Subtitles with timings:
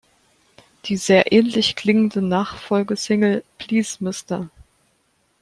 [0.85, 4.49] Die sehr ähnlich klingende Nachfolgesingle "Please Mr.